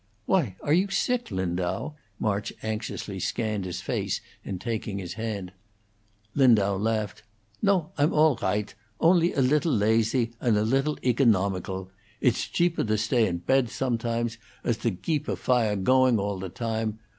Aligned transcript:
"Why, 0.25 0.55
are 0.61 0.73
you 0.73 0.89
sick, 0.89 1.29
Lindau?" 1.29 1.93
March 2.17 2.51
anxiously 2.63 3.19
scanned 3.19 3.65
his 3.65 3.81
face 3.81 4.19
in 4.43 4.57
taking 4.57 4.97
his 4.97 5.13
hand. 5.13 5.51
Lindau 6.33 6.75
laughed. 6.75 7.21
"No; 7.61 7.91
I'm 7.99 8.11
all 8.11 8.35
righdt. 8.41 8.73
Only 8.99 9.31
a 9.33 9.43
lidtle 9.43 9.71
lazy, 9.77 10.33
and 10.41 10.57
a 10.57 10.63
lidtle 10.63 10.97
eggonomigal. 11.03 11.91
Idt's 12.19 12.47
jeaper 12.47 12.83
to 12.85 12.97
stay 12.97 13.27
in 13.27 13.41
pedt 13.41 13.69
sometimes 13.69 14.39
as 14.63 14.77
to 14.77 14.89
geep 14.89 15.27
a 15.27 15.35
fire 15.35 15.73
a 15.73 15.77
goin' 15.77 16.17
all 16.17 16.39
the 16.39 16.49
time. 16.49 16.97